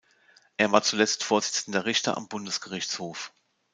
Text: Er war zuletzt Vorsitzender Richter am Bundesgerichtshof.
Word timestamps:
Er 0.57 0.71
war 0.71 0.81
zuletzt 0.81 1.23
Vorsitzender 1.23 1.85
Richter 1.85 2.17
am 2.17 2.27
Bundesgerichtshof. 2.27 3.31